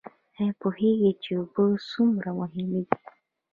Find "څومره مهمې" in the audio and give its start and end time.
1.91-2.67